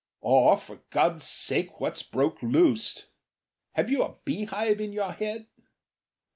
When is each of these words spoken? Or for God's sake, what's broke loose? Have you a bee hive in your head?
Or 0.21 0.57
for 0.57 0.79
God's 0.89 1.23
sake, 1.25 1.79
what's 1.79 2.01
broke 2.01 2.41
loose? 2.41 3.05
Have 3.73 3.91
you 3.91 4.01
a 4.01 4.15
bee 4.25 4.45
hive 4.45 4.81
in 4.81 4.93
your 4.93 5.11
head? 5.11 5.45